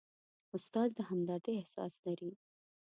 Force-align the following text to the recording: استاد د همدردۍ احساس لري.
استاد 0.55 0.89
د 0.97 0.99
همدردۍ 1.09 1.53
احساس 1.57 1.93
لري. 2.05 2.31